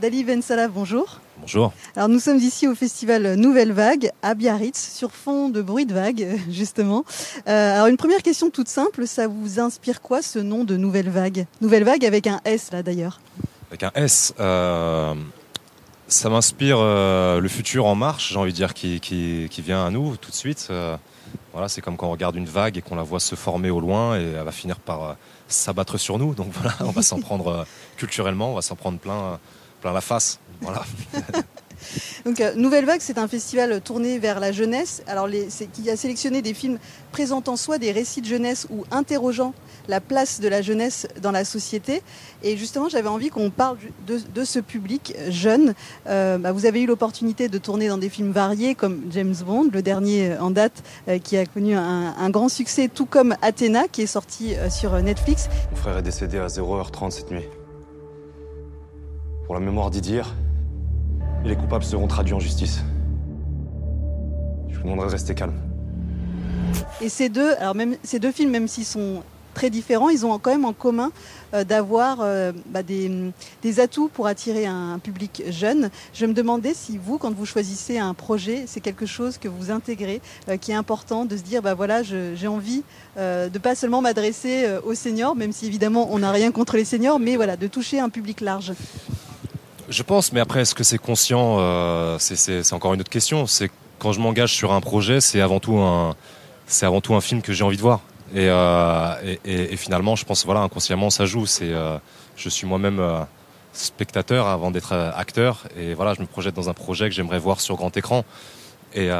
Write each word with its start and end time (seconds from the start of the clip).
Dali 0.00 0.24
Bensala, 0.24 0.68
bonjour. 0.68 1.20
Bonjour. 1.40 1.72
Alors 1.96 2.08
nous 2.08 2.20
sommes 2.20 2.38
ici 2.38 2.66
au 2.66 2.74
festival 2.74 3.34
Nouvelle 3.34 3.72
Vague 3.72 4.10
à 4.22 4.34
Biarritz 4.34 4.94
sur 4.96 5.10
fond 5.12 5.48
de 5.48 5.62
bruit 5.62 5.86
de 5.86 5.94
vague 5.94 6.40
justement. 6.50 7.04
Euh, 7.48 7.74
alors 7.74 7.86
une 7.86 7.96
première 7.96 8.22
question 8.22 8.50
toute 8.50 8.68
simple, 8.68 9.06
ça 9.06 9.26
vous 9.26 9.60
inspire 9.60 10.00
quoi 10.00 10.22
ce 10.22 10.38
nom 10.38 10.64
de 10.64 10.76
Nouvelle 10.76 11.10
Vague? 11.10 11.46
Nouvelle 11.60 11.84
Vague 11.84 12.04
avec 12.04 12.26
un 12.26 12.40
S 12.44 12.70
là 12.72 12.82
d'ailleurs. 12.82 13.20
Avec 13.70 13.82
un 13.82 13.90
S, 13.94 14.34
euh, 14.40 15.14
ça 16.08 16.30
m'inspire 16.30 16.78
euh, 16.78 17.40
le 17.40 17.48
futur 17.48 17.86
en 17.86 17.94
marche, 17.94 18.32
j'ai 18.32 18.38
envie 18.38 18.52
de 18.52 18.56
dire, 18.56 18.72
qui, 18.74 19.00
qui, 19.00 19.48
qui, 19.50 19.62
vient 19.62 19.84
à 19.84 19.90
nous 19.90 20.16
tout 20.16 20.30
de 20.30 20.36
suite. 20.36 20.70
Voilà, 21.52 21.68
c'est 21.68 21.80
comme 21.80 21.96
quand 21.96 22.08
on 22.08 22.12
regarde 22.12 22.36
une 22.36 22.46
vague 22.46 22.78
et 22.78 22.82
qu'on 22.82 22.96
la 22.96 23.02
voit 23.02 23.20
se 23.20 23.34
former 23.34 23.70
au 23.70 23.80
loin 23.80 24.18
et 24.18 24.22
elle 24.22 24.44
va 24.44 24.52
finir 24.52 24.78
par 24.78 25.16
s'abattre 25.48 25.98
sur 25.98 26.18
nous. 26.18 26.34
Donc 26.34 26.48
voilà, 26.52 26.74
on 26.80 26.90
va 26.90 27.02
s'en 27.02 27.20
prendre 27.20 27.66
culturellement, 27.96 28.52
on 28.52 28.54
va 28.54 28.62
s'en 28.62 28.76
prendre 28.76 28.98
plein, 28.98 29.38
plein 29.84 29.92
la 29.92 30.00
face. 30.00 30.38
Voilà. 30.62 30.82
Donc, 32.24 32.40
euh, 32.40 32.54
Nouvelle 32.54 32.86
Vague, 32.86 33.02
c'est 33.02 33.18
un 33.18 33.28
festival 33.28 33.82
tourné 33.82 34.18
vers 34.18 34.40
la 34.40 34.50
jeunesse, 34.50 35.02
alors 35.06 35.26
les, 35.26 35.48
qui 35.74 35.90
a 35.90 35.96
sélectionné 35.96 36.40
des 36.40 36.54
films 36.54 36.78
présentant 37.12 37.56
soit 37.56 37.76
des 37.76 37.92
récits 37.92 38.22
de 38.22 38.26
jeunesse 38.26 38.66
ou 38.70 38.84
interrogeant 38.90 39.52
la 39.86 40.00
place 40.00 40.40
de 40.40 40.48
la 40.48 40.62
jeunesse 40.62 41.06
dans 41.20 41.32
la 41.32 41.44
société. 41.44 42.02
Et 42.42 42.56
justement, 42.56 42.88
j'avais 42.88 43.10
envie 43.10 43.28
qu'on 43.28 43.50
parle 43.50 43.76
de, 44.06 44.18
de, 44.34 44.44
ce 44.44 44.58
public 44.58 45.14
jeune. 45.28 45.74
Euh, 46.06 46.38
bah, 46.38 46.52
vous 46.52 46.64
avez 46.64 46.80
eu 46.80 46.86
l'opportunité 46.86 47.50
de 47.50 47.58
tourner 47.58 47.88
dans 47.88 47.98
des 47.98 48.08
films 48.08 48.32
variés 48.32 48.74
comme 48.74 49.02
James 49.10 49.36
Bond, 49.44 49.68
le 49.70 49.82
dernier 49.82 50.34
en 50.38 50.50
date, 50.50 50.82
euh, 51.08 51.18
qui 51.18 51.36
a 51.36 51.44
connu 51.44 51.74
un, 51.74 52.14
un, 52.18 52.30
grand 52.30 52.48
succès, 52.48 52.88
tout 52.88 53.04
comme 53.04 53.36
Athéna, 53.42 53.86
qui 53.86 54.00
est 54.00 54.06
sorti 54.06 54.54
euh, 54.54 54.70
sur 54.70 54.98
Netflix. 55.02 55.50
Mon 55.72 55.76
frère 55.76 55.98
est 55.98 56.02
décédé 56.02 56.38
à 56.38 56.46
0h30 56.46 57.10
cette 57.10 57.30
nuit. 57.30 57.44
Pour 59.46 59.54
la 59.54 59.60
mémoire 59.60 59.90
d'Idir, 59.90 60.34
les 61.44 61.54
coupables 61.54 61.84
seront 61.84 62.06
traduits 62.06 62.32
en 62.32 62.40
justice. 62.40 62.80
Je 64.70 64.76
vous 64.76 64.84
demanderai 64.84 65.08
de 65.08 65.12
rester 65.12 65.34
calme. 65.34 65.54
Et 67.02 67.10
ces 67.10 67.28
deux, 67.28 67.52
alors 67.58 67.74
même, 67.74 67.96
ces 68.02 68.18
deux 68.18 68.32
films, 68.32 68.50
même 68.50 68.68
s'ils 68.68 68.86
sont 68.86 69.22
très 69.52 69.68
différents, 69.68 70.08
ils 70.08 70.24
ont 70.24 70.38
quand 70.38 70.50
même 70.50 70.64
en 70.64 70.72
commun 70.72 71.12
euh, 71.52 71.62
d'avoir 71.62 72.18
euh, 72.20 72.52
bah, 72.66 72.82
des, 72.82 73.80
atouts 73.80 74.08
pour 74.08 74.26
attirer 74.26 74.64
un, 74.64 74.98
public 74.98 75.44
jeune. 75.50 75.90
Je 76.14 76.24
me 76.24 76.32
demandais 76.32 76.72
si 76.74 76.98
vous, 76.98 77.18
quand 77.18 77.32
vous 77.32 77.46
choisissez 77.46 77.98
un 77.98 78.14
projet, 78.14 78.64
c'est 78.66 78.80
quelque 78.80 79.06
chose 79.06 79.36
que 79.36 79.48
vous 79.48 79.70
intégrez, 79.70 80.22
euh, 80.48 80.56
qui 80.56 80.72
est 80.72 80.74
important 80.74 81.26
de 81.26 81.36
se 81.36 81.42
dire, 81.42 81.60
bah 81.60 81.76
j'ai 82.02 82.48
envie 82.48 82.82
de 83.16 83.58
pas 83.58 83.74
seulement 83.74 84.00
m'adresser 84.00 84.66
aux 84.84 84.94
seniors, 84.94 85.36
même 85.36 85.52
si 85.52 85.66
évidemment 85.66 86.08
on 86.10 86.20
n'a 86.20 86.32
rien 86.32 86.50
contre 86.50 86.76
les 86.76 86.84
seniors, 86.84 87.20
mais 87.20 87.36
de 87.36 87.66
toucher 87.66 88.00
un 88.00 88.08
public 88.08 88.40
large. 88.40 88.72
Je 89.88 90.02
pense, 90.02 90.32
mais 90.32 90.40
après, 90.40 90.62
est-ce 90.62 90.74
que 90.74 90.84
c'est 90.84 90.98
conscient 90.98 91.56
euh, 91.58 92.16
C'est 92.18 92.72
encore 92.72 92.94
une 92.94 93.00
autre 93.00 93.10
question. 93.10 93.46
C'est 93.46 93.70
quand 93.98 94.12
je 94.12 94.20
m'engage 94.20 94.52
sur 94.52 94.72
un 94.72 94.80
projet, 94.80 95.20
c'est 95.20 95.40
avant 95.40 95.60
tout 95.60 95.78
un, 95.78 96.14
c'est 96.66 96.86
avant 96.86 97.00
tout 97.00 97.14
un 97.14 97.20
film 97.20 97.42
que 97.42 97.52
j'ai 97.52 97.64
envie 97.64 97.76
de 97.76 97.82
voir. 97.82 98.00
Et, 98.34 98.48
euh, 98.48 99.36
finalement, 99.76 100.16
je 100.16 100.24
pense, 100.24 100.44
voilà, 100.44 100.60
inconsciemment, 100.60 101.10
ça 101.10 101.26
joue. 101.26 101.46
C'est, 101.46 101.72
euh, 101.72 101.98
je 102.36 102.48
suis 102.48 102.66
moi-même 102.66 103.00
spectateur 103.72 104.46
avant 104.46 104.70
d'être 104.70 104.92
acteur, 104.92 105.64
et 105.76 105.94
voilà, 105.94 106.14
je 106.14 106.20
me 106.20 106.26
projette 106.26 106.54
dans 106.54 106.68
un 106.68 106.74
projet 106.74 107.08
que 107.08 107.14
j'aimerais 107.14 107.38
voir 107.38 107.60
sur 107.60 107.76
grand 107.76 107.94
écran. 107.96 108.24
Et, 108.94 109.10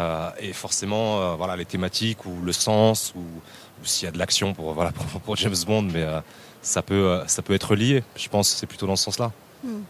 forcément, 0.53 1.37
voilà, 1.37 1.57
les 1.57 1.65
thématiques 1.65 2.25
ou 2.25 2.41
le 2.43 2.53
sens 2.53 3.13
ou, 3.17 3.21
ou 3.21 3.85
s'il 3.85 4.07
y 4.07 4.09
a 4.09 4.13
de 4.13 4.19
l'action 4.19 4.55
pour, 4.55 4.73
voilà, 4.73 4.93
pour, 4.93 5.21
pour, 5.21 5.37
James 5.37 5.57
Bond, 5.67 5.89
mais 5.93 6.07
ça 6.63 6.83
peut, 6.83 7.21
ça 7.27 7.43
peut 7.43 7.55
être 7.55 7.75
lié. 7.75 8.03
Je 8.17 8.29
pense, 8.29 8.49
c'est 8.49 8.67
plutôt 8.67 8.87
dans 8.87 8.97
ce 8.97 9.05
sens-là. 9.05 9.33
Hmm. 9.65 9.83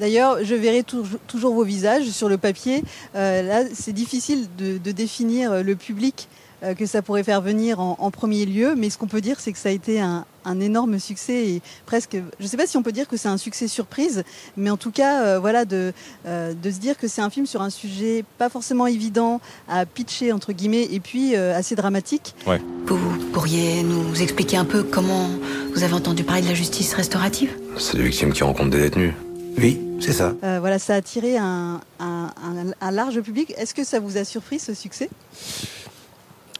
D'ailleurs, 0.00 0.44
je 0.44 0.54
verrai 0.54 0.84
toujours 1.26 1.54
vos 1.54 1.64
visages 1.64 2.08
sur 2.10 2.28
le 2.28 2.38
papier. 2.38 2.82
Euh, 3.14 3.42
là, 3.42 3.64
c'est 3.74 3.92
difficile 3.92 4.46
de, 4.58 4.78
de, 4.78 4.92
définir 4.92 5.62
le 5.62 5.76
public 5.76 6.28
euh, 6.62 6.74
que 6.74 6.86
ça 6.86 7.02
pourrait 7.02 7.24
faire 7.24 7.40
venir 7.40 7.80
en, 7.80 7.96
en 7.98 8.10
premier 8.10 8.46
lieu, 8.46 8.74
mais 8.76 8.88
ce 8.88 8.98
qu'on 8.98 9.08
peut 9.08 9.20
dire, 9.20 9.40
c'est 9.40 9.52
que 9.52 9.58
ça 9.58 9.68
a 9.68 9.72
été 9.72 10.00
un, 10.00 10.24
un, 10.44 10.60
énorme 10.60 10.98
succès 11.00 11.48
et 11.48 11.62
presque, 11.86 12.16
je 12.38 12.44
ne 12.44 12.48
sais 12.48 12.56
pas 12.56 12.66
si 12.66 12.76
on 12.76 12.82
peut 12.82 12.92
dire 12.92 13.08
que 13.08 13.16
c'est 13.16 13.28
un 13.28 13.36
succès 13.36 13.66
surprise, 13.66 14.22
mais 14.56 14.70
en 14.70 14.76
tout 14.76 14.92
cas, 14.92 15.22
euh, 15.22 15.38
voilà, 15.40 15.64
de, 15.64 15.92
euh, 16.26 16.54
de 16.54 16.70
se 16.70 16.78
dire 16.78 16.96
que 16.96 17.08
c'est 17.08 17.20
un 17.20 17.30
film 17.30 17.46
sur 17.46 17.62
un 17.62 17.70
sujet 17.70 18.24
pas 18.38 18.48
forcément 18.48 18.86
évident 18.86 19.40
à 19.68 19.86
pitcher 19.86 20.32
entre 20.32 20.52
guillemets 20.52 20.86
et 20.90 21.00
puis 21.00 21.34
euh, 21.34 21.56
assez 21.56 21.74
dramatique. 21.74 22.34
Ouais. 22.46 22.60
Vous 22.86 22.98
pourriez 23.32 23.82
nous 23.82 24.22
expliquer 24.22 24.56
un 24.56 24.64
peu 24.64 24.84
comment 24.84 25.30
vous 25.74 25.82
avez 25.82 25.94
entendu 25.94 26.22
parler 26.22 26.42
de 26.42 26.48
la 26.48 26.54
justice 26.54 26.94
restaurative? 26.94 27.50
C'est 27.78 27.96
des 27.96 28.04
victimes 28.04 28.32
qui 28.32 28.44
rencontrent 28.44 28.70
des 28.70 28.82
détenus. 28.82 29.14
Oui, 29.58 29.80
c'est 30.00 30.12
ça. 30.12 30.34
Euh, 30.42 30.58
voilà, 30.60 30.78
ça 30.78 30.94
a 30.94 30.96
attiré 30.96 31.36
un, 31.36 31.80
un, 32.00 32.30
un, 32.42 32.72
un 32.80 32.90
large 32.90 33.20
public. 33.20 33.52
Est-ce 33.56 33.74
que 33.74 33.84
ça 33.84 34.00
vous 34.00 34.16
a 34.16 34.24
surpris 34.24 34.58
ce 34.58 34.74
succès? 34.74 35.10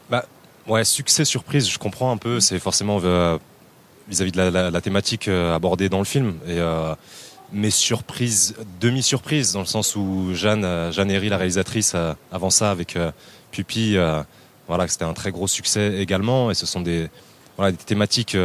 Bah, 0.09 0.25
ouais, 0.67 0.83
succès 0.83 1.25
surprise, 1.25 1.69
je 1.69 1.79
comprends 1.79 2.11
un 2.11 2.17
peu. 2.17 2.39
C'est 2.39 2.59
forcément 2.59 2.99
euh, 3.03 3.37
vis-à-vis 4.07 4.31
-vis 4.31 4.33
de 4.33 4.37
la, 4.37 4.51
la, 4.51 4.71
la 4.71 4.81
thématique 4.81 5.27
euh, 5.27 5.55
abordée 5.55 5.89
dans 5.89 5.99
le 5.99 6.05
film. 6.05 6.35
Et, 6.45 6.59
euh, 6.59 6.95
mais 7.51 7.69
surprise, 7.69 8.55
demi-surprise, 8.79 9.53
dans 9.53 9.59
le 9.61 9.65
sens 9.67 9.95
où 9.95 10.33
Jeanne, 10.33 10.91
Jeanne 10.91 11.11
Herry, 11.11 11.29
la 11.29 11.37
réalisatrice, 11.37 11.95
avant 12.31 12.49
ça, 12.49 12.71
avec 12.71 12.97
Pupi, 13.51 13.95
voilà, 14.67 14.87
c'était 14.87 15.05
un 15.05 15.13
très 15.13 15.31
gros 15.31 15.47
succès 15.47 15.99
également. 15.99 16.49
Et 16.49 16.55
ce 16.55 16.65
sont 16.65 16.81
des, 16.81 17.09
voilà, 17.55 17.71
des 17.71 17.77
thématiques 17.77 18.35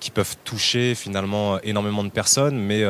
qui 0.00 0.10
peuvent 0.10 0.36
toucher 0.44 0.96
finalement 0.96 1.60
énormément 1.60 2.02
de 2.02 2.10
personnes, 2.10 2.58
mais 2.58 2.82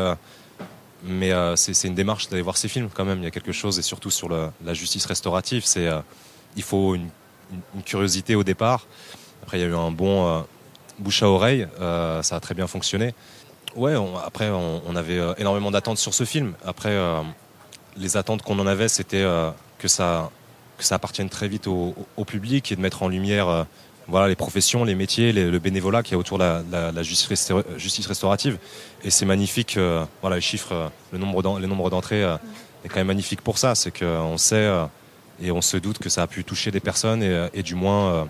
mais 1.03 1.33
euh, 1.33 1.57
c'est 1.57 1.87
une 1.87 1.95
démarche 1.95 2.29
d'aller 2.29 2.43
voir 2.43 2.57
ces 2.57 2.69
films 2.69 2.89
quand 2.93 3.05
même. 3.05 3.19
Il 3.19 3.25
y 3.25 3.27
a 3.27 3.31
quelque 3.31 3.53
chose, 3.53 3.79
et 3.79 3.83
surtout 3.83 4.11
sur 4.11 4.29
la 4.29 4.75
justice 4.75 5.07
restaurative, 5.07 5.65
c'est 5.65 5.87
euh, 5.87 6.01
il 6.57 6.63
faut 6.63 6.95
une, 6.95 7.09
curiosité 7.85 8.35
au 8.35 8.45
départ. 8.45 8.87
Après, 9.43 9.59
il 9.59 9.63
y 9.63 9.65
a 9.65 9.69
eu 9.69 9.75
un 9.75 9.91
bon 9.91 10.27
euh, 10.27 10.41
bouche 10.99 11.23
à 11.23 11.29
oreille, 11.29 11.67
ça 11.79 12.37
a 12.37 12.41
très 12.41 12.55
bien 12.55 12.67
fonctionné. 12.67 13.15
Ouais, 13.77 13.95
après, 14.25 14.51
on, 14.51 14.97
avait 14.97 15.21
énormément 15.39 15.71
d'attentes 15.71 15.99
sur 15.99 16.13
ce 16.13 16.25
film. 16.25 16.55
Après, 16.65 16.97
les 17.97 18.17
attentes 18.17 18.43
qu'on 18.43 18.59
en 18.59 18.67
avait, 18.67 18.89
c'était 18.89 19.25
que 19.79 19.89
ça 19.89 20.31
que 20.77 20.85
ça 20.85 20.95
appartienne 20.95 21.29
très 21.29 21.49
vite 21.49 21.67
au, 21.67 21.95
public 22.27 22.73
et 22.73 22.77
de 22.77 22.81
mettre 22.81 23.03
en 23.03 23.09
lumière 23.09 23.67
voilà 24.09 24.27
les 24.27 24.37
professions, 24.37 24.85
les 24.85 24.95
métiers, 24.95 25.33
les, 25.33 25.51
le 25.51 25.59
bénévolat 25.59 26.03
qui 26.03 26.15
est 26.15 26.17
autour 26.17 26.39
de 26.39 26.45
la, 26.45 26.63
la, 26.71 26.93
la 26.93 27.03
justice, 27.03 27.53
justice, 27.77 28.07
restaurative. 28.07 28.59
Et 29.05 29.11
c'est 29.11 29.27
magnifique. 29.27 29.77
Euh, 29.77 30.05
voilà 30.23 30.37
les 30.37 30.43
chiffres, 30.43 30.73
euh, 30.73 30.89
le 31.13 31.19
nombre 31.19 31.59
les 31.61 31.67
nombres 31.67 31.91
d'entrées 31.91 32.25
euh, 32.25 32.37
est 32.85 32.89
quand 32.89 32.97
même 32.97 33.09
magnifique 33.09 33.43
pour 33.43 33.59
ça. 33.59 33.75
C'est 33.75 33.97
qu'on 33.97 34.39
sait 34.39 34.57
euh, 34.57 34.87
et 35.43 35.51
on 35.51 35.61
se 35.61 35.77
doute 35.77 35.99
que 35.99 36.09
ça 36.09 36.23
a 36.23 36.27
pu 36.27 36.43
toucher 36.43 36.71
des 36.71 36.81
personnes 36.81 37.23
et, 37.23 37.49
et 37.53 37.63
du 37.63 37.75
moins 37.75 38.27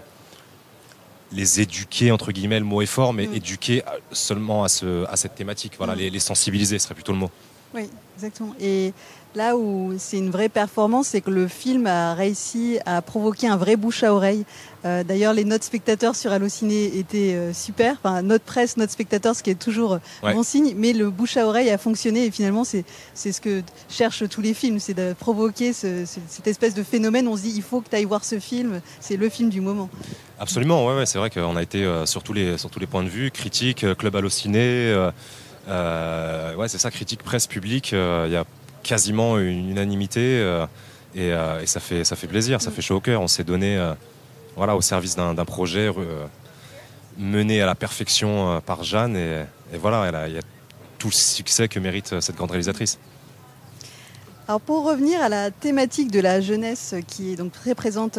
les 1.33 1.61
éduquer 1.61 2.11
entre 2.11 2.33
guillemets. 2.33 2.59
Le 2.59 2.65
mot 2.65 2.83
est 2.83 2.87
fort, 2.87 3.13
mais 3.13 3.27
mmh. 3.27 3.35
éduquer 3.35 3.83
seulement 4.13 4.65
à, 4.65 4.69
ce, 4.69 5.07
à 5.07 5.17
cette 5.17 5.35
thématique. 5.35 5.75
Voilà, 5.79 5.95
mmh. 5.95 5.99
les, 5.99 6.11
les 6.11 6.21
sensibiliser 6.21 6.79
serait 6.79 6.95
plutôt 6.95 7.13
le 7.13 7.19
mot. 7.19 7.31
Oui, 7.75 7.89
exactement. 8.17 8.55
Et 8.61 8.93
là 9.35 9.57
où 9.57 9.95
c'est 9.99 10.17
une 10.19 10.31
vraie 10.31 10.49
performance, 10.49 11.09
c'est 11.09 11.21
que 11.21 11.31
le 11.31 11.49
film 11.49 11.87
a 11.87 12.15
réussi 12.15 12.79
à 12.87 13.03
provoquer 13.03 13.47
un 13.47 13.57
vrai 13.57 13.77
bouche 13.77 14.03
à 14.03 14.15
oreille. 14.15 14.45
Euh, 14.85 15.05
D'ailleurs, 15.05 15.35
les 15.35 15.45
notes 15.45 15.65
spectateurs 15.65 16.17
sur 16.17 16.33
Allociné 16.33 16.99
étaient 16.99 17.35
euh, 17.35 17.53
super. 17.53 17.97
Enfin, 18.03 18.23
note 18.23 18.43
presse, 18.43 18.77
note 18.77 18.91
spectateur, 18.91 19.37
ce 19.37 19.43
qui 19.43 19.51
est 19.51 19.55
toujours 19.55 19.95
euh, 19.95 19.99
ouais. 20.23 20.33
bon 20.33 20.43
signe. 20.43 20.75
Mais 20.77 20.93
le 20.93 21.11
bouche 21.11 21.37
à 21.37 21.47
oreille 21.47 21.69
a 21.69 21.79
fonctionné 21.79 22.25
et 22.25 22.31
finalement, 22.31 22.65
c'est 22.65 22.85
ce 23.15 23.41
que 23.41 23.63
cherchent 23.89 24.29
tous 24.29 24.41
les 24.41 24.55
films, 24.55 24.79
c'est 24.79 24.95
de 24.95 25.15
provoquer 25.19 25.73
ce, 25.73 26.07
ce, 26.07 26.21
cette 26.27 26.47
espèce 26.47 26.75
de 26.75 26.83
phénomène. 26.83 27.29
On 27.29 27.37
se 27.37 27.43
dit, 27.43 27.53
il 27.55 27.63
faut 27.63 27.81
que 27.81 27.91
tu 27.91 27.97
ailles 27.97 28.05
voir 28.05 28.25
ce 28.25 28.39
film. 28.39 28.81
C'est 29.01 29.17
le 29.17 29.29
film 29.29 29.51
du 29.51 29.61
moment. 29.61 29.91
Absolument, 30.41 30.87
ouais, 30.87 30.97
ouais 30.97 31.07
c'est 31.07 31.19
vrai 31.19 31.29
qu'on 31.29 31.57
a 31.57 31.63
été 31.63 31.85
euh, 31.85 32.07
sur, 32.07 32.23
tous 32.23 32.33
les, 32.33 32.57
sur 32.57 32.71
tous 32.71 32.79
les 32.81 32.87
points 32.87 33.03
de 33.03 33.09
vue, 33.09 33.31
critique, 33.31 33.85
club 33.99 34.17
Allociné. 34.17 35.11
Euh, 35.69 36.55
ouais, 36.55 36.69
c'est 36.69 36.79
ça, 36.79 36.91
critique 36.91 37.23
presse 37.23 37.47
publique. 37.47 37.93
Il 37.93 37.99
euh, 37.99 38.29
y 38.29 38.37
a 38.37 38.45
quasiment 38.83 39.39
une 39.39 39.71
unanimité 39.71 40.21
euh, 40.41 40.67
et, 41.15 41.29
et, 41.29 41.67
ça, 41.67 41.81
fait, 41.81 42.05
ça 42.05 42.17
fait 42.17 42.27
plaisir, 42.27 42.63
ça 42.63 42.71
fait 42.71 42.83
chaud 42.83 42.97
au 42.97 43.01
cœur. 43.01 43.21
On 43.21 43.29
s'est 43.29 43.45
donné 43.45 43.79
voilà, 44.57 44.77
au 44.77 44.81
service 44.81 45.17
d'un 45.17 45.35
projet 45.45 45.91
mené 47.17 47.61
à 47.63 47.67
la 47.67 47.75
perfection 47.75 48.61
par 48.65 48.85
Jeanne 48.85 49.17
et, 49.17 49.45
et 49.73 49.79
voilà, 49.79 50.29
il 50.29 50.35
y 50.35 50.39
a 50.39 50.43
tout 50.99 51.09
le 51.09 51.13
succès 51.13 51.69
que 51.69 51.81
mérite 51.81 52.21
cette 52.21 52.37
grande 52.37 52.51
réalisatrice. 52.51 52.99
Alors 54.47 54.61
pour 54.61 54.85
revenir 54.85 55.21
à 55.21 55.29
la 55.29 55.51
thématique 55.51 56.11
de 56.11 56.21
la 56.21 56.41
jeunesse 56.41 56.95
qui 57.07 57.33
est 57.33 57.37
donc 57.37 57.53
très 57.53 57.75
présente 57.75 58.19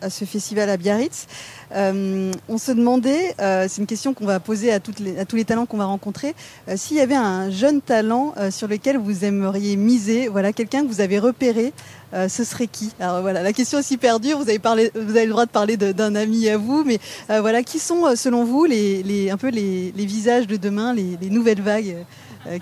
à 0.00 0.10
ce 0.10 0.24
festival 0.24 0.70
à 0.70 0.76
Biarritz. 0.76 1.26
Euh, 1.74 2.32
on 2.48 2.58
se 2.58 2.72
demandait, 2.72 3.34
euh, 3.40 3.66
c'est 3.68 3.80
une 3.80 3.86
question 3.86 4.14
qu'on 4.14 4.26
va 4.26 4.40
poser 4.40 4.72
à, 4.72 4.80
tous 4.80 4.94
les 5.00 5.44
talents 5.44 5.66
qu'on 5.66 5.76
va 5.76 5.84
rencontrer, 5.84 6.34
euh, 6.68 6.74
s'il 6.76 6.96
y 6.96 7.00
avait 7.00 7.14
un 7.14 7.50
jeune 7.50 7.80
talent 7.80 8.34
sur 8.50 8.68
lequel 8.68 8.98
vous 8.98 9.24
aimeriez 9.24 9.76
miser, 9.76 10.28
voilà, 10.28 10.52
quelqu'un 10.52 10.82
que 10.82 10.88
vous 10.88 11.00
avez 11.00 11.18
repéré, 11.18 11.72
ce 12.12 12.42
serait 12.42 12.66
qui? 12.66 12.90
Alors 12.98 13.22
voilà, 13.22 13.42
la 13.42 13.52
question 13.52 13.78
est 13.78 13.84
super 13.84 14.18
dure, 14.18 14.38
vous 14.38 14.48
avez, 14.48 14.58
le 14.58 15.30
droit 15.30 15.46
de 15.46 15.50
parler 15.50 15.76
d'un 15.76 16.14
ami 16.14 16.48
à 16.48 16.56
vous, 16.56 16.82
mais 16.84 16.98
voilà, 17.28 17.62
qui 17.62 17.78
sont 17.78 18.16
selon 18.16 18.44
vous 18.44 18.64
les, 18.64 19.30
un 19.30 19.36
peu 19.36 19.48
les, 19.48 19.92
visages 19.96 20.46
de 20.46 20.56
demain, 20.56 20.92
les, 20.92 21.16
les 21.20 21.30
nouvelles 21.30 21.62
vagues 21.62 21.96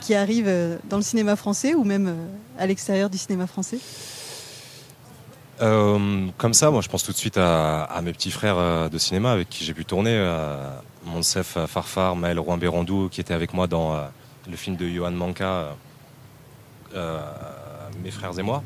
qui 0.00 0.14
arrive 0.14 0.50
dans 0.90 0.96
le 0.96 1.02
cinéma 1.02 1.36
français 1.36 1.74
ou 1.74 1.84
même 1.84 2.14
à 2.58 2.66
l'extérieur 2.66 3.08
du 3.08 3.16
cinéma 3.16 3.46
français? 3.46 3.78
Comme 5.58 6.54
ça, 6.54 6.70
moi 6.70 6.80
je 6.82 6.88
pense 6.88 7.02
tout 7.02 7.12
de 7.12 7.16
suite 7.16 7.36
à, 7.36 8.00
mes 8.02 8.12
petits 8.12 8.30
frères 8.30 8.88
de 8.90 8.98
cinéma 8.98 9.32
avec 9.32 9.48
qui 9.48 9.64
j'ai 9.64 9.74
pu 9.74 9.84
tourner, 9.84 10.16
Monsef 11.04 11.58
Farfar, 11.66 12.16
Maël 12.16 12.38
Rouen-Bérandou 12.38 13.08
qui 13.10 13.20
était 13.20 13.34
avec 13.34 13.54
moi 13.54 13.66
dans 13.66 13.96
le 14.48 14.56
film 14.56 14.76
de 14.76 14.88
Johan 14.88 15.10
Manka, 15.10 15.74
Mes 16.94 18.10
frères 18.10 18.38
et 18.38 18.42
moi. 18.42 18.62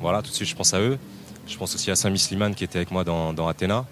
Voilà, 0.00 0.22
tout 0.22 0.30
de 0.30 0.34
suite 0.34 0.48
je 0.48 0.56
pense 0.56 0.74
à 0.74 0.80
eux. 0.80 0.98
Je 1.46 1.58
pense 1.58 1.74
aussi 1.74 1.90
à 1.90 1.96
Sami 1.96 2.18
Slimane 2.18 2.54
qui 2.54 2.64
était 2.64 2.76
avec 2.76 2.90
moi 2.90 3.04
dans, 3.04 3.48
Athéna. 3.48 3.84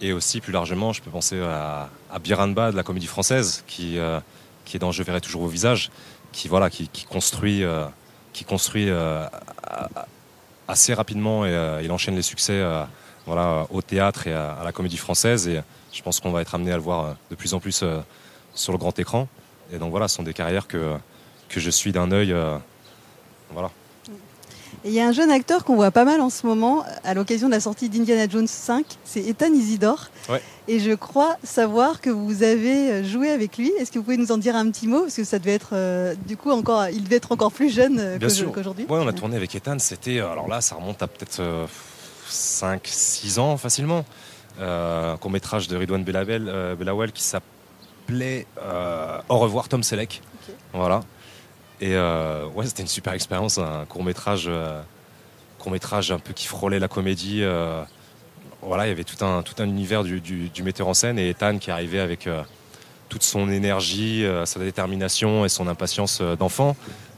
Et 0.00 0.12
aussi, 0.12 0.40
plus 0.40 0.52
largement, 0.52 0.92
je 0.92 1.02
peux 1.02 1.10
penser 1.10 1.40
à, 1.40 1.88
Biranba 2.22 2.72
de 2.72 2.76
la 2.76 2.82
comédie 2.82 3.06
française, 3.06 3.62
qui, 3.66 3.98
euh, 3.98 4.20
est 4.72 4.78
dans 4.78 4.90
Je 4.90 5.02
verrai 5.02 5.20
toujours 5.20 5.42
vos 5.42 5.48
visages, 5.48 5.90
qui, 6.32 6.48
voilà, 6.48 6.70
qui, 6.70 6.88
construit, 7.04 7.62
qui 8.32 8.44
construit 8.44 8.88
euh, 8.88 9.26
euh, 9.70 9.86
assez 10.68 10.94
rapidement 10.94 11.44
et 11.46 11.80
il 11.82 11.90
enchaîne 11.92 12.14
les 12.14 12.22
succès 12.22 12.62
voilà, 13.26 13.66
au 13.70 13.82
théâtre 13.82 14.26
et 14.26 14.32
à, 14.32 14.60
la 14.64 14.72
comédie 14.72 14.96
française. 14.96 15.48
Et 15.48 15.60
je 15.92 16.02
pense 16.02 16.20
qu'on 16.20 16.30
va 16.30 16.40
être 16.40 16.54
amené 16.54 16.72
à 16.72 16.76
le 16.76 16.82
voir 16.82 17.16
de 17.30 17.34
plus 17.34 17.54
en 17.54 17.60
plus 17.60 17.84
sur 18.54 18.72
le 18.72 18.78
grand 18.78 18.98
écran. 18.98 19.28
Et 19.72 19.78
donc 19.78 19.90
voilà, 19.90 20.08
ce 20.08 20.16
sont 20.16 20.22
des 20.22 20.34
carrières 20.34 20.66
que, 20.66 20.96
que 21.48 21.60
je 21.60 21.70
suis 21.70 21.92
d'un 21.92 22.10
œil. 22.12 22.34
voilà 23.50 23.70
il 24.84 24.92
y 24.92 25.00
a 25.00 25.06
un 25.06 25.12
jeune 25.12 25.30
acteur 25.30 25.64
qu'on 25.64 25.76
voit 25.76 25.90
pas 25.90 26.04
mal 26.04 26.20
en 26.20 26.30
ce 26.30 26.46
moment 26.46 26.84
à 27.04 27.14
l'occasion 27.14 27.46
de 27.48 27.52
la 27.52 27.60
sortie 27.60 27.88
d'Indiana 27.88 28.28
Jones 28.28 28.46
5, 28.46 28.84
c'est 29.04 29.20
Ethan 29.20 29.52
Isidore. 29.52 30.10
Et 30.68 30.80
je 30.80 30.92
crois 30.92 31.36
savoir 31.42 32.00
que 32.00 32.10
vous 32.10 32.42
avez 32.42 33.04
joué 33.04 33.30
avec 33.30 33.58
lui. 33.58 33.72
Est-ce 33.78 33.90
que 33.90 33.98
vous 33.98 34.04
pouvez 34.04 34.16
nous 34.16 34.32
en 34.32 34.38
dire 34.38 34.56
un 34.56 34.70
petit 34.70 34.86
mot? 34.86 35.02
Parce 35.02 35.16
que 35.16 35.24
ça 35.24 35.38
devait 35.38 35.54
être, 35.54 35.70
euh, 35.72 36.14
du 36.26 36.36
coup, 36.36 36.50
encore, 36.50 36.88
il 36.88 37.04
devait 37.04 37.16
être 37.16 37.32
encore 37.32 37.52
plus 37.52 37.72
jeune 37.72 37.98
euh, 37.98 38.18
qu'aujourd'hui. 38.52 38.86
Oui, 38.88 38.98
on 39.00 39.08
a 39.08 39.12
tourné 39.12 39.36
avec 39.36 39.54
Ethan. 39.54 39.78
C'était, 39.78 40.18
euh, 40.18 40.30
alors 40.30 40.48
là, 40.48 40.60
ça 40.60 40.76
remonte 40.76 41.02
à 41.02 41.06
peut-être 41.06 41.42
5-6 42.28 43.38
ans 43.38 43.56
facilement. 43.56 44.04
un 44.60 45.16
court 45.20 45.30
métrage 45.30 45.68
de 45.68 45.76
Ridwan 45.76 46.04
Belawel 46.04 47.12
qui 47.12 47.22
s'appelait 47.22 48.46
Au 49.28 49.38
revoir 49.38 49.68
Tom 49.68 49.82
Selleck. 49.82 50.22
Voilà. 50.72 51.02
Et 51.82 51.96
euh, 51.96 52.46
ouais, 52.54 52.64
c'était 52.64 52.82
une 52.82 52.88
super 52.88 53.12
expérience, 53.12 53.58
un 53.58 53.84
court 53.86 54.04
métrage, 54.04 54.44
euh, 54.46 54.80
court 55.58 55.72
métrage 55.72 56.12
un 56.12 56.20
peu 56.20 56.32
qui 56.32 56.46
frôlait 56.46 56.78
la 56.78 56.86
comédie. 56.86 57.40
Euh, 57.42 57.82
voilà, 58.62 58.86
il 58.86 58.90
y 58.90 58.92
avait 58.92 59.02
tout 59.02 59.22
un, 59.24 59.42
tout 59.42 59.60
un 59.60 59.64
univers 59.64 60.04
du, 60.04 60.52
metteur 60.62 60.86
en 60.86 60.94
scène 60.94 61.18
et 61.18 61.30
Ethan 61.30 61.58
qui 61.58 61.72
arrivait 61.72 61.98
avec 61.98 62.28
toute 63.08 63.24
son 63.24 63.50
énergie, 63.50 64.24
sa 64.44 64.60
détermination 64.60 65.44
et 65.44 65.48
son 65.48 65.66
impatience 65.66 66.22
d'enfant. 66.38 66.76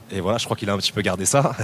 Et 0.09 0.19
voilà, 0.19 0.39
je 0.39 0.45
crois 0.45 0.57
qu'il 0.57 0.67
a 0.71 0.73
un 0.73 0.77
petit 0.77 0.91
peu 0.91 1.03
gardé 1.03 1.25
ça. 1.25 1.55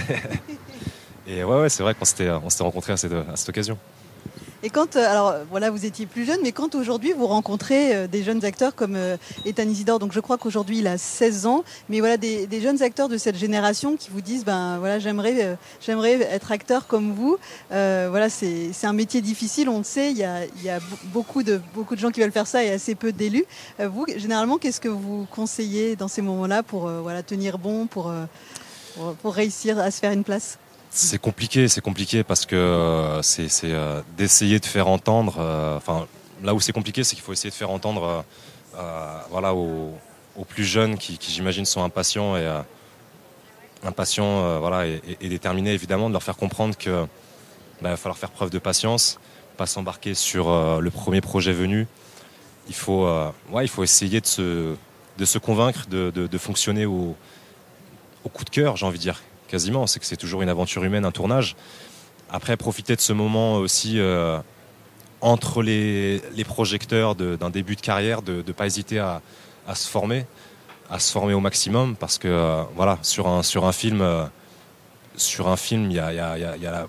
et 1.27 1.43
ouais, 1.43 1.61
ouais 1.61 1.69
c'est 1.69 1.81
vrai 1.81 1.95
qu'on 1.95 2.05
s'était, 2.05 2.29
on 2.29 2.51
s'était 2.51 2.63
rencontrés 2.63 2.93
à 2.93 2.97
cette, 2.97 3.13
à 3.13 3.35
cette 3.35 3.49
occasion. 3.49 3.79
Et 4.63 4.69
quand, 4.69 4.95
euh, 4.95 5.09
alors 5.09 5.35
voilà, 5.49 5.71
vous 5.71 5.85
étiez 5.85 6.05
plus 6.05 6.23
jeune, 6.23 6.39
mais 6.43 6.51
quand 6.51 6.75
aujourd'hui 6.75 7.13
vous 7.13 7.25
rencontrez 7.25 7.95
euh, 7.95 8.07
des 8.07 8.21
jeunes 8.21 8.45
acteurs 8.45 8.75
comme 8.75 8.95
euh, 8.95 9.17
Ethan 9.43 9.63
Isidore, 9.63 9.97
donc 9.97 10.11
je 10.11 10.19
crois 10.19 10.37
qu'aujourd'hui 10.37 10.79
il 10.79 10.87
a 10.87 10.99
16 10.99 11.47
ans, 11.47 11.63
mais 11.89 11.99
voilà 11.99 12.17
des, 12.17 12.47
jeunes 12.61 12.83
acteurs 12.83 13.09
de 13.09 13.17
cette 13.17 13.37
génération 13.37 13.97
qui 13.97 14.11
vous 14.11 14.21
disent, 14.21 14.45
ben 14.45 14.77
voilà, 14.77 14.99
j'aimerais, 14.99 15.57
j'aimerais 15.79 16.21
être 16.21 16.51
acteur 16.51 16.85
comme 16.85 17.11
vous. 17.13 17.37
voilà, 17.69 18.29
c'est, 18.29 18.71
un 18.83 18.93
métier 18.93 19.21
difficile, 19.21 19.67
on 19.67 19.79
le 19.79 19.83
sait. 19.83 20.11
Il 20.11 20.17
y 20.17 20.23
a, 20.23 20.45
il 20.45 20.63
y 20.63 20.69
a 20.69 20.79
beaucoup 21.05 21.41
de 21.41 21.59
beaucoup 21.73 21.95
de 21.95 21.99
gens 21.99 22.11
qui 22.11 22.19
veulent 22.19 22.31
faire 22.31 22.47
ça 22.47 22.63
et 22.63 22.69
assez 22.69 22.93
peu 22.93 23.11
d'élus. 23.11 23.45
vous, 23.79 24.05
généralement, 24.15 24.57
qu'est-ce 24.57 24.81
que 24.81 24.89
vous 24.89 25.25
conseillez 25.31 25.95
dans 25.95 26.07
ces 26.07 26.21
moments-là 26.21 26.61
pour 26.61 26.87
voilà 26.87 27.23
tenir 27.23 27.57
bon, 27.57 27.87
pour, 27.87 28.13
pour 29.21 29.33
réussir 29.33 29.79
à 29.79 29.89
se 29.89 29.99
faire 29.99 30.11
une 30.11 30.23
place? 30.23 30.59
C'est 30.93 31.19
compliqué, 31.19 31.69
c'est 31.69 31.79
compliqué 31.79 32.23
parce 32.23 32.45
que 32.45 32.55
euh, 32.55 33.21
c'est 33.21 33.47
euh, 33.63 34.01
d'essayer 34.17 34.59
de 34.59 34.65
faire 34.65 34.89
entendre. 34.89 35.37
Euh, 35.39 35.77
enfin, 35.77 36.05
là 36.43 36.53
où 36.53 36.59
c'est 36.59 36.73
compliqué, 36.73 37.05
c'est 37.05 37.15
qu'il 37.15 37.23
faut 37.23 37.31
essayer 37.31 37.49
de 37.49 37.55
faire 37.55 37.71
entendre, 37.71 38.25
voilà, 39.29 39.53
aux, 39.55 39.93
plus 40.49 40.65
jeunes 40.65 40.97
qui, 40.97 41.17
j'imagine 41.21 41.65
sont 41.65 41.83
impatients 41.83 42.35
et 42.35 42.61
impatients, 43.83 44.59
voilà, 44.59 44.85
et, 44.87 45.29
déterminés 45.29 45.73
évidemment, 45.73 46.09
de 46.09 46.13
leur 46.13 46.23
faire 46.23 46.35
comprendre 46.35 46.75
que 46.77 47.05
bah, 47.81 47.91
va 47.91 47.97
falloir 47.97 48.17
faire 48.17 48.31
preuve 48.31 48.49
de 48.49 48.59
patience, 48.59 49.19
pas 49.55 49.67
s'embarquer 49.67 50.13
sur 50.13 50.81
le 50.81 50.89
premier 50.89 51.21
projet 51.21 51.53
venu. 51.53 51.87
Il 52.67 52.75
faut, 52.75 53.07
ouais, 53.51 53.65
il 53.65 53.69
faut 53.69 53.83
essayer 53.83 54.19
de 54.19 54.25
se, 54.25 54.75
de 55.17 55.25
se 55.25 55.37
convaincre 55.37 55.85
de, 55.87 56.37
fonctionner 56.39 56.85
au 56.87 57.15
coup 58.33 58.43
de 58.43 58.49
cœur, 58.49 58.77
j'ai 58.77 58.85
envie 58.87 58.97
de 58.97 59.03
dire 59.03 59.21
quasiment. 59.51 59.85
C'est 59.85 59.99
que 59.99 60.05
c'est 60.05 60.17
toujours 60.17 60.41
une 60.41 60.49
aventure 60.49 60.83
humaine, 60.83 61.05
un 61.05 61.11
tournage. 61.11 61.55
Après, 62.31 62.55
profiter 62.55 62.95
de 62.95 63.01
ce 63.01 63.13
moment 63.13 63.55
aussi 63.55 63.99
euh, 63.99 64.39
entre 65.19 65.61
les, 65.61 66.21
projecteurs 66.45 67.13
d'un 67.15 67.49
début 67.49 67.75
de 67.75 67.81
carrière, 67.81 68.21
de 68.21 68.43
ne 68.47 68.53
pas 68.53 68.65
hésiter 68.65 68.99
à, 68.99 69.21
se 69.75 69.87
former, 69.87 70.25
à 70.89 70.97
se 70.97 71.11
former 71.11 71.33
au 71.33 71.41
maximum, 71.41 71.95
parce 71.95 72.17
que 72.17 72.29
euh, 72.29 72.63
voilà, 72.75 72.97
sur 73.01 73.27
un, 73.27 73.71
film, 73.73 74.01
euh, 74.01 74.25
sur 75.17 75.49
un 75.49 75.57
film, 75.57 75.91
il 75.91 75.97
y 75.97 75.99
a, 75.99 76.87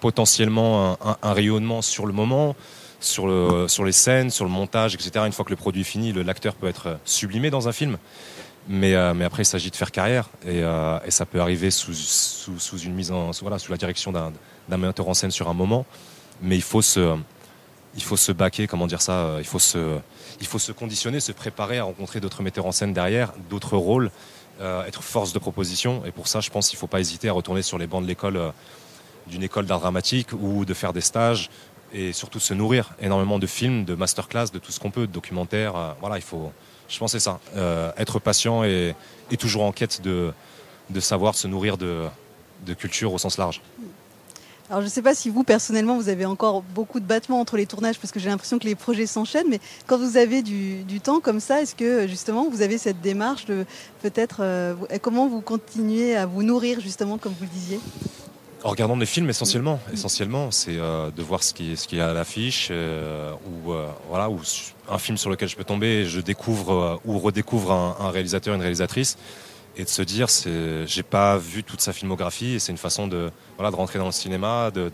potentiellement 0.00 0.98
un, 1.22 1.32
rayonnement 1.32 1.80
sur 1.80 2.04
le 2.04 2.12
moment, 2.12 2.54
sur, 3.00 3.70
sur 3.70 3.84
les 3.84 3.92
scènes, 3.92 4.30
sur 4.30 4.44
le 4.44 4.50
montage, 4.50 4.94
etc. 4.94 5.24
Une 5.26 5.32
fois 5.32 5.46
que 5.46 5.50
le 5.50 5.56
produit 5.56 5.80
est 5.80 5.84
fini, 5.84 6.12
l'acteur 6.12 6.54
peut 6.54 6.68
être 6.68 6.98
sublimé 7.06 7.48
dans 7.48 7.68
un 7.68 7.72
film. 7.72 7.96
Mais, 8.68 8.94
euh, 8.94 9.14
mais 9.14 9.24
après, 9.24 9.42
il 9.42 9.46
s'agit 9.46 9.70
de 9.70 9.76
faire 9.76 9.92
carrière 9.92 10.28
et, 10.44 10.62
euh, 10.62 10.98
ça 11.10 11.24
peut 11.24 11.40
arriver 11.40 11.70
sous, 11.70 11.92
une 12.82 12.94
mise 12.94 13.12
en, 13.12 13.30
voilà, 13.42 13.58
sous 13.58 13.70
la 13.70 13.78
direction 13.78 14.12
d'un 14.12 14.76
metteur 14.76 15.08
en 15.08 15.14
scène 15.14 15.30
sur 15.30 15.48
un 15.48 15.54
moment. 15.54 15.86
Mais 16.42 16.56
il 16.56 16.62
faut 16.62 16.82
se, 16.82 17.16
il 17.94 18.02
faut 18.02 18.16
se 18.16 18.32
baquer, 18.32 18.66
comment 18.66 18.86
dire 18.86 19.02
ça 19.02 19.12
euh, 19.12 19.36
Il 19.40 19.46
faut 19.46 19.58
se, 19.58 19.98
il 20.40 20.46
faut 20.46 20.58
se 20.58 20.72
conditionner, 20.72 21.20
se 21.20 21.32
préparer 21.32 21.78
à 21.78 21.84
rencontrer 21.84 22.20
d'autres 22.20 22.42
metteurs 22.42 22.66
en 22.66 22.72
scène 22.72 22.92
derrière, 22.92 23.32
d'autres 23.48 23.76
rôles, 23.76 24.10
être 24.60 25.02
force 25.02 25.32
de 25.32 25.38
proposition. 25.38 26.02
Et 26.06 26.10
pour 26.10 26.28
ça, 26.28 26.40
je 26.40 26.50
pense 26.50 26.68
qu'il 26.68 26.76
ne 26.76 26.80
faut 26.80 26.86
pas 26.86 27.00
hésiter 27.00 27.28
à 27.28 27.32
retourner 27.32 27.62
sur 27.62 27.78
les 27.78 27.86
bancs 27.86 28.02
de 28.02 28.08
l'école, 28.08 28.40
d'une 29.26 29.42
école 29.42 29.66
d'art 29.66 29.80
dramatique 29.80 30.32
ou 30.32 30.64
de 30.64 30.74
faire 30.74 30.92
des 30.92 31.02
stages 31.02 31.50
et 31.92 32.12
surtout 32.12 32.40
se 32.40 32.54
nourrir 32.54 32.94
énormément 33.00 33.38
de 33.38 33.46
films, 33.46 33.84
de 33.84 33.94
masterclass, 33.94 34.46
de 34.52 34.58
tout 34.58 34.72
ce 34.72 34.80
qu'on 34.80 34.90
peut, 34.90 35.06
de 35.06 35.12
documentaires. 35.12 35.94
voilà, 36.00 36.16
il 36.16 36.22
faut 36.22 36.52
je 36.88 36.98
pense 36.98 37.12
c'est 37.12 37.20
ça. 37.20 37.40
Euh, 37.56 37.90
être 37.96 38.18
patient 38.18 38.64
et, 38.64 38.94
toujours 39.38 39.64
en 39.64 39.72
quête 39.72 40.00
de, 40.02 40.32
savoir 41.00 41.34
se 41.34 41.48
nourrir 41.48 41.76
de, 41.76 42.08
culture 42.78 43.12
au 43.12 43.18
sens 43.18 43.38
large. 43.38 43.60
Alors 44.68 44.80
je 44.80 44.86
ne 44.86 44.90
sais 44.90 45.02
pas 45.02 45.14
si 45.14 45.30
vous 45.30 45.44
personnellement 45.44 45.96
vous 45.96 46.08
avez 46.08 46.26
encore 46.26 46.62
beaucoup 46.62 46.98
de 46.98 47.04
battements 47.04 47.38
entre 47.38 47.56
les 47.56 47.66
tournages 47.66 48.00
parce 48.00 48.10
que 48.10 48.18
j'ai 48.18 48.28
l'impression 48.28 48.58
que 48.58 48.64
les 48.64 48.74
projets 48.74 49.06
s'enchaînent, 49.06 49.46
mais 49.48 49.60
quand 49.86 49.96
vous 49.96 50.16
avez 50.16 50.42
du, 50.42 51.00
temps 51.00 51.20
comme 51.20 51.38
ça, 51.38 51.62
est-ce 51.62 51.76
que 51.76 52.08
justement 52.08 52.48
vous 52.50 52.62
avez 52.62 52.76
cette 52.76 53.00
démarche 53.00 53.44
de 53.44 53.64
peut-être 54.02 54.38
euh, 54.40 54.74
comment 55.00 55.28
vous 55.28 55.40
continuez 55.40 56.16
à 56.16 56.26
vous 56.26 56.42
nourrir 56.42 56.80
justement 56.80 57.16
comme 57.16 57.32
vous 57.38 57.44
le 57.44 57.50
disiez? 57.50 57.80
En 58.66 58.70
regardant 58.70 58.96
des 58.96 59.06
films 59.06 59.30
essentiellement, 59.30 59.78
essentiellement, 59.92 60.50
c'est 60.50 60.76
euh, 60.76 61.12
de 61.12 61.22
voir 61.22 61.44
ce 61.44 61.54
qui, 61.54 61.76
ce 61.76 61.86
qui 61.86 61.98
est 61.98 62.00
à 62.00 62.12
l'affiche 62.12 62.68
euh, 62.72 63.32
ou 63.46 63.72
euh, 63.72 63.86
voilà 64.08 64.28
ou 64.28 64.40
un 64.88 64.98
film 64.98 65.16
sur 65.16 65.30
lequel 65.30 65.48
je 65.48 65.54
peux 65.54 65.62
tomber, 65.62 66.04
je 66.04 66.20
découvre 66.20 67.00
ou 67.04 67.20
redécouvre 67.20 67.70
un, 67.70 68.10
réalisateur, 68.10 68.56
une 68.56 68.60
réalisatrice 68.60 69.18
et 69.76 69.84
de 69.84 69.88
se 69.88 70.02
dire 70.02 70.28
c'est 70.30 70.84
j'ai 70.84 71.04
pas 71.04 71.38
vu 71.38 71.62
toute 71.62 71.80
sa 71.80 71.92
filmographie 71.92 72.54
et 72.54 72.58
c'est 72.58 72.72
une 72.72 72.78
façon 72.78 73.06
de 73.06 73.30
voilà 73.56 73.70
de 73.70 73.76
rentrer 73.76 74.00
dans 74.00 74.06
le 74.06 74.12
cinéma 74.12 74.72
de, 74.72 74.90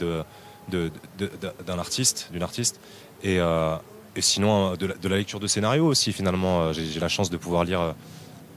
d'un 0.69 1.79
artiste, 1.79 2.29
d'une 2.31 2.43
artiste 2.43 2.79
et, 3.25 3.37
et 3.37 4.21
sinon 4.21 4.75
de 4.75 5.09
la, 5.09 5.17
lecture 5.17 5.41
de 5.41 5.47
scénarios 5.47 5.87
aussi 5.87 6.12
finalement. 6.12 6.75
J'ai, 6.75 7.00
la 7.00 7.09
chance 7.09 7.31
de 7.31 7.38
pouvoir 7.38 7.64
lire 7.64 7.95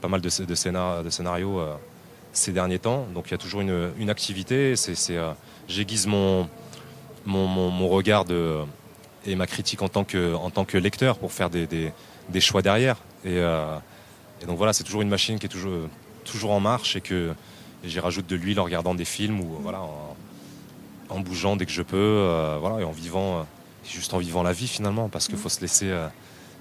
pas 0.02 0.08
mal 0.08 0.20
de, 0.20 0.28
de, 0.28 1.02
de 1.02 1.10
scénarios 1.10 1.62
ces 2.36 2.52
derniers 2.52 2.78
temps. 2.78 3.06
Donc 3.14 3.28
il 3.28 3.30
y 3.32 3.34
a 3.34 3.38
toujours 3.38 3.60
une, 3.60 4.10
activité. 4.10 4.74
Euh, 5.10 5.32
j'aiguise 5.68 6.06
mon, 6.06 6.48
regard 7.88 8.24
et 9.24 9.34
ma 9.34 9.46
critique 9.46 9.82
en 9.82 9.88
tant 9.88 10.04
que, 10.04 10.76
lecteur 10.76 11.18
pour 11.18 11.32
faire 11.32 11.50
des, 11.50 11.92
choix 12.40 12.62
derrière. 12.62 12.96
Euh, 13.24 13.78
et, 14.42 14.46
donc 14.46 14.58
voilà, 14.58 14.72
c'est 14.72 14.84
toujours 14.84 15.02
une 15.02 15.08
machine 15.08 15.38
qui 15.38 15.46
est 15.46 15.48
toujours, 16.24 16.50
en 16.50 16.60
marche 16.60 16.96
et 16.96 17.00
que 17.00 17.34
j'y 17.84 18.00
rajoute 18.00 18.26
de 18.26 18.36
l'huile 18.36 18.60
en 18.60 18.64
regardant 18.64 18.94
des 18.94 19.04
films 19.04 19.40
ou 19.40 19.58
en, 21.08 21.20
bougeant 21.20 21.56
dès 21.56 21.66
que 21.66 21.72
je 21.72 21.82
peux, 21.82 21.96
euh, 21.96 22.78
et 22.78 22.84
en 22.84 22.92
vivant, 22.92 23.46
juste 23.84 24.12
en 24.12 24.18
vivant 24.18 24.42
la 24.42 24.52
vie 24.52 24.68
finalement, 24.68 25.08
parce 25.08 25.28
qu'il 25.28 25.38
faut 25.38 25.48
se 25.48 25.60
laisser, 25.60 25.90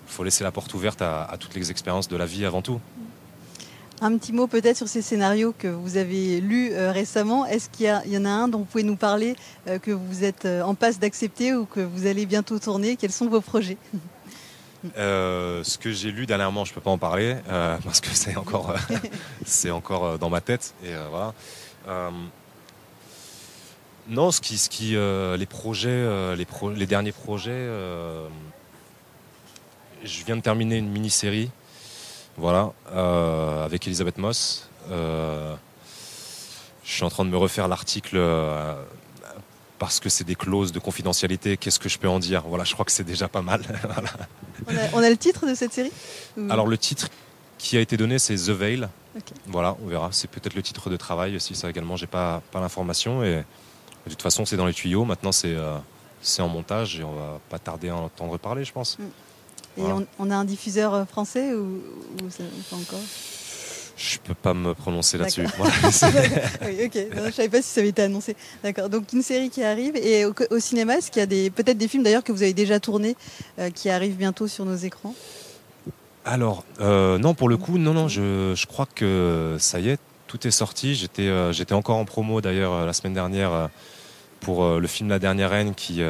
faut 0.08 0.24
laisser 0.24 0.44
la 0.44 0.52
porte 0.52 0.74
ouverte 0.74 1.02
à 1.02 1.36
toutes 1.40 1.56
les 1.56 1.72
expériences 1.72 2.08
de 2.08 2.16
la 2.16 2.26
vie 2.26 2.46
avant 2.46 2.62
tout. 2.62 2.80
Un 4.02 4.18
petit 4.18 4.34
mot 4.34 4.46
peut-être 4.48 4.76
sur 4.76 4.90
ces 4.90 5.02
scénarios 5.02 5.54
que 5.58 5.70
vous 5.70 5.96
avez 5.96 6.42
lus 6.42 6.72
euh, 6.74 6.92
récemment. 6.92 7.46
Est-ce 7.46 7.70
qu'il 7.70 7.86
y, 7.86 8.18
en 8.18 8.26
a 8.26 8.30
un 8.30 8.50
dont 8.50 8.60
vous 8.60 8.66
pouvez 8.66 8.84
nous 8.84 8.98
parler, 8.98 9.38
euh, 9.68 9.80
que 9.80 9.92
vous 9.92 10.26
êtes 10.26 10.44
euh, 10.46 10.62
en 10.64 10.76
passe 10.76 11.00
d'accepter 11.00 11.54
ou 11.54 11.66
que 11.66 11.80
vous 11.80 12.06
allez 12.06 12.26
bientôt 12.26 12.60
tourner? 12.60 12.98
Quels 12.98 13.14
sont 13.14 13.28
vos 13.28 13.42
projets? 13.42 13.78
Ce 14.96 15.78
que 15.78 15.92
j'ai 15.92 16.12
lu 16.12 16.26
dernièrement, 16.26 16.66
je 16.66 16.74
peux 16.74 16.82
pas 16.82 16.92
en 16.92 16.98
parler 17.00 17.38
parce 17.84 18.02
que 18.02 18.10
c'est 18.14 18.36
encore, 18.36 18.76
encore 19.72 20.20
dans 20.20 20.30
ma 20.30 20.42
tête. 20.42 20.76
Et 20.84 20.92
voilà. 21.10 21.34
Non, 24.08 24.30
ce 24.30 24.42
qui, 24.42 24.60
ce 24.60 24.70
qui, 24.70 24.96
les 25.40 25.46
projets, 25.48 26.36
les, 26.36 26.46
pro- 26.46 26.70
les 26.70 26.86
derniers 26.86 27.14
projets. 27.14 27.68
je 30.04 30.24
viens 30.26 30.36
de 30.36 30.42
terminer 30.42 30.78
une 30.78 30.90
mini-série, 30.92 31.50
voilà, 32.38 32.72
euh, 32.94 33.64
avec 33.66 33.86
Elisabeth 33.88 34.18
Moss. 34.18 34.68
Euh, 34.92 35.56
je 36.84 36.92
suis 36.92 37.04
en 37.04 37.10
train 37.10 37.26
de 37.26 37.30
me 37.30 37.38
refaire 37.38 37.68
l'article. 37.68 38.18
euh, 38.18 38.76
parce 39.78 40.00
que 40.00 40.08
c'est 40.08 40.24
des 40.24 40.36
clauses 40.36 40.72
de 40.72 40.80
confidentialité, 40.80 41.58
qu'est-ce 41.58 41.80
que 41.80 41.90
je 41.90 42.00
peux 42.00 42.08
en 42.08 42.18
dire? 42.20 42.44
Voilà, 42.48 42.64
je 42.64 42.72
crois 42.74 42.86
que 42.86 42.94
c'est 42.94 43.04
déjà 43.04 43.28
pas 43.28 43.42
mal. 43.42 43.62
Voilà. 43.84 44.10
On 44.68 44.76
a, 44.78 45.00
on 45.02 45.04
a 45.04 45.10
le 45.10 45.18
titre 45.18 45.46
de 45.46 45.54
cette 45.54 45.74
série? 45.74 45.92
Ou- 46.38 46.48
Alors 46.50 46.66
le 46.66 46.78
titre 46.78 47.10
qui 47.58 47.76
a 47.78 47.82
été 47.82 47.98
donné, 47.98 48.18
c'est 48.18 48.36
The 48.36 48.50
Veil. 48.52 48.88
Voilà, 49.48 49.76
on 49.84 49.88
verra. 49.88 50.10
C'est 50.14 50.30
peut-être 50.30 50.56
le 50.56 50.62
titre 50.64 50.90
de 50.90 50.96
travail 50.96 51.36
aussi. 51.36 51.56
Ça 51.56 51.70
également, 51.70 51.98
j'ai 51.98 52.08
pas 52.08 52.42
pas 52.52 52.62
l'information. 52.62 53.22
Et 53.24 53.44
de 54.06 54.10
toute 54.10 54.22
façon, 54.22 54.46
c'est 54.46 54.56
dans 54.56 54.66
les 54.66 54.74
tuyaux. 54.74 55.04
Maintenant, 55.04 55.34
c'est 55.34 55.56
c'est 56.22 56.42
en 56.42 56.48
montage 56.48 56.98
et 57.00 57.04
on 57.04 57.14
va 57.14 57.40
pas 57.50 57.60
tarder 57.60 57.90
à 57.90 57.96
en 57.98 58.06
entendre 58.06 58.38
parler, 58.38 58.64
je 58.64 58.72
pense. 58.72 58.98
Et 59.78 59.82
on, 59.84 60.06
on 60.20 60.32
a 60.32 60.36
un 60.36 60.46
diffuseur 60.46 60.94
euh, 60.94 61.06
français 61.06 61.54
ou, 61.54 61.82
ou 62.24 62.30
ça- 62.30 62.44
pas 62.70 62.76
encore? 62.78 63.00
Je 63.98 64.18
peux 64.20 64.34
pas 64.34 64.54
me 64.54 64.74
prononcer 64.74 65.18
là-dessus. 65.18 65.44
Oui, 66.66 66.86
ok. 66.86 66.96
Non, 67.16 67.24
je 67.28 67.32
savais 67.32 67.48
pas 67.50 67.62
si 67.62 67.70
ça 67.70 67.80
avait 67.80 67.90
été 67.90 68.02
annoncé. 68.02 68.36
D'accord. 68.64 68.90
Donc 68.90 69.12
une 69.14 69.22
série 69.22 69.50
qui 69.50 69.64
arrive 69.64 69.96
et 69.96 70.26
au, 70.26 70.34
au 70.52 70.60
cinéma, 70.60 70.96
est-ce 70.98 71.10
qu'il 71.12 71.22
y 71.22 71.24
a 71.24 71.28
des 71.28 71.50
peut-être 71.50 71.78
des 71.78 71.88
films 71.88 72.04
d'ailleurs 72.04 72.24
que 72.24 72.34
vous 72.34 72.44
avez 72.44 72.54
déjà 72.54 72.80
tournés 72.82 73.16
euh, 73.60 73.70
qui 73.70 73.90
arrivent 73.90 74.18
bientôt 74.18 74.48
sur 74.50 74.66
nos 74.66 74.76
écrans? 74.76 75.16
Alors, 76.26 76.66
euh, 76.82 77.18
non, 77.20 77.34
pour 77.36 77.48
le 77.50 77.56
coup, 77.56 77.78
non, 77.78 77.94
non, 77.94 78.08
je, 78.10 78.54
je 78.56 78.66
crois 78.66 78.88
que 78.94 79.56
ça 79.60 79.80
y 79.80 79.90
est, 79.90 80.00
tout 80.28 80.46
est 80.48 80.52
sorti. 80.52 80.96
J'étais 80.96 81.28
euh, 81.28 81.54
j'étais 81.54 81.74
encore 81.74 81.98
en 81.98 82.06
promo 82.06 82.42
d'ailleurs 82.42 82.86
la 82.86 82.94
semaine 82.94 83.14
dernière 83.14 83.70
pour 84.42 84.68
le 84.78 84.88
film 84.88 85.08
La 85.10 85.20
Dernière 85.20 85.52
Reine, 85.52 85.74
qui 85.74 86.02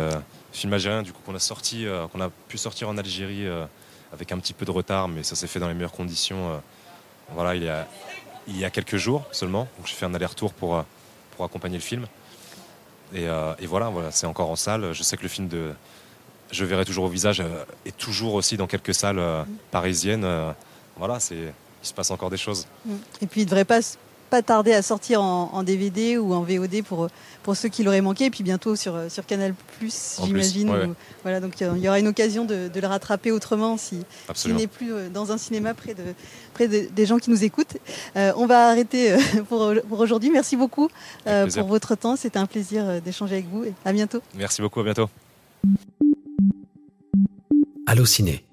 film 0.56 0.74
algérien, 0.74 1.04
du 1.04 1.12
coup 1.14 1.22
qu'on 1.26 1.36
a 1.36 1.40
sorti, 1.40 1.86
euh, 1.86 2.08
qu'on 2.08 2.22
a 2.22 2.30
pu 2.48 2.58
sortir 2.58 2.90
en 2.90 2.98
Algérie 2.98 3.48
euh, 3.48 3.66
avec 4.14 4.32
un 4.32 4.40
petit 4.40 4.54
peu 4.54 4.66
de 4.66 4.72
retard, 4.72 5.08
mais 5.08 5.24
ça 5.24 5.36
s'est 5.36 5.48
fait 5.48 5.60
dans 5.60 5.68
les 5.68 5.74
meilleures 5.74 5.92
conditions. 5.92 6.52
euh, 6.54 6.58
voilà, 7.34 7.56
il 7.56 7.64
y 7.64 7.70
a 7.70 7.88
il 8.48 8.58
y 8.58 8.64
a 8.64 8.70
quelques 8.70 8.98
jours 8.98 9.24
seulement. 9.32 9.68
Donc 9.78 9.88
j'ai 9.88 9.96
fait 9.96 10.06
un 10.06 10.14
aller-retour 10.14 10.54
pour 10.54 10.84
pour 11.32 11.46
accompagner 11.46 11.78
le 11.78 11.84
film. 11.84 12.06
Et, 13.14 13.24
et 13.60 13.66
voilà, 13.68 13.90
voilà, 13.90 14.12
c'est 14.12 14.28
encore 14.28 14.50
en 14.50 14.56
salle. 14.56 14.94
Je 14.94 15.04
sais 15.04 15.18
que 15.18 15.24
le 15.24 15.30
film 15.30 15.48
de 15.48 15.74
je 16.52 16.64
verrai 16.64 16.86
toujours 16.86 17.06
au 17.06 17.10
visage 17.10 17.44
est 17.86 17.98
toujours 17.98 18.36
aussi 18.36 18.56
dans 18.56 18.68
quelques 18.68 18.94
salles 18.94 19.20
euh, 19.20 19.44
parisiennes. 19.72 20.28
voilà, 20.98 21.20
c'est 21.20 21.54
il 21.84 21.88
se 21.88 21.94
passe 21.94 22.12
encore 22.12 22.30
des 22.30 22.38
choses. 22.38 22.68
Et 23.22 23.28
puis 23.28 23.42
il 23.42 23.46
devrait 23.46 23.66
pas 23.66 23.80
pas 24.36 24.42
tarder 24.42 24.74
à 24.74 24.82
sortir 24.82 25.22
en, 25.22 25.50
en 25.54 25.63
DVD 25.63 26.18
ou 26.18 26.34
en 26.34 26.42
VOD 26.42 26.84
pour 26.84 27.08
pour 27.44 27.56
ceux 27.56 27.70
qui 27.70 27.84
l'auraient 27.84 28.01
manqué 28.01 28.25
et 28.25 28.30
puis 28.30 28.44
bientôt 28.44 28.75
sur 28.75 28.96
euh, 28.96 29.08
sur 29.08 29.25
Canal 29.25 29.54
j'imagine. 30.25 30.70
ouais, 30.70 30.86
ou- 30.86 30.89
ouais. 30.89 30.96
Voilà, 31.24 31.39
donc 31.39 31.62
euh, 31.62 31.72
il 31.77 31.82
y 31.84 31.88
aura 31.88 32.00
une 32.00 32.08
occasion 32.08 32.44
de, 32.44 32.68
de 32.68 32.80
le 32.82 32.88
rattraper 32.88 33.32
autrement 33.32 33.77
si 33.77 33.89
s'il 33.96 34.06
Absolument. 34.30 34.60
n'est 34.60 34.68
plus 34.68 34.92
euh, 34.94 35.08
dans 35.10 35.32
un 35.32 35.38
cinéma 35.38 35.74
près, 35.74 35.94
de, 35.94 36.04
près 36.54 36.68
de- 36.68 36.88
des 36.94 37.06
gens 37.06 37.18
qui 37.18 37.30
nous 37.30 37.44
écoutent. 37.44 37.77
Euh, 38.18 38.34
on 38.36 38.46
va 38.46 38.70
arrêter 38.70 39.15
pour, 39.50 39.74
pour 39.88 40.00
aujourd'hui. 40.00 40.32
Merci 40.32 40.56
beaucoup 40.58 40.89
euh, 41.27 41.48
pour 41.48 41.68
votre 41.68 41.96
temps. 41.96 42.15
C'était 42.15 42.39
un 42.39 42.46
plaisir 42.48 43.01
d'échanger 43.01 43.36
avec 43.36 43.48
vous 43.50 43.63
et 43.63 43.74
à 43.86 43.94
bientôt. 43.94 44.22
Merci 44.36 44.62
beaucoup, 44.62 44.82
à 44.82 44.84
bientôt. 44.84 45.10
Allociné, 47.88 48.44